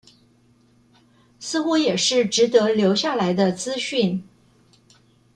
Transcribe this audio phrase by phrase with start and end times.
[1.39, 4.27] 似乎也是值得留下來的資訊